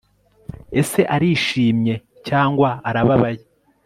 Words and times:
ese 0.81 1.01
arishimye 1.15 1.95
cyangwa 2.27 2.69
arababaye 2.89 3.41